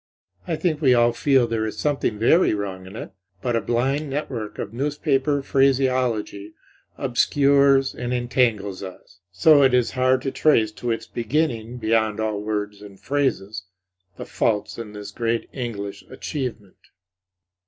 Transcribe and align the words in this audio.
I 0.47 0.55
think 0.55 0.81
we 0.81 0.95
all 0.95 1.13
feel 1.13 1.45
there 1.45 1.67
is 1.67 1.77
something 1.77 2.17
very 2.17 2.55
wrong 2.55 2.87
in 2.87 2.95
it, 2.95 3.11
but 3.39 3.55
a 3.55 3.61
blinding 3.61 4.09
network 4.09 4.57
of 4.57 4.73
newspaper 4.73 5.43
phraseology 5.43 6.55
obscures 6.97 7.93
and 7.93 8.11
entangles 8.11 8.81
us; 8.81 9.19
so 9.31 9.59
that 9.59 9.65
it 9.65 9.73
is 9.77 9.91
hard 9.91 10.23
to 10.23 10.31
trace 10.31 10.71
to 10.71 10.89
its 10.89 11.05
beginning, 11.05 11.77
beyond 11.77 12.19
all 12.19 12.41
words 12.41 12.81
and 12.81 12.99
phrases, 12.99 13.65
the 14.17 14.25
faults 14.25 14.79
in 14.79 14.93
this 14.93 15.11
great 15.11 15.47
English 15.53 16.03
achievement. 16.09 16.77